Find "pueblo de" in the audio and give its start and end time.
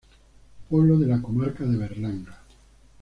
0.67-1.05